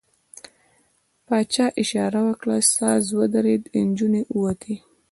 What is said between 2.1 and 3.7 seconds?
وکړه، ساز ودرېد،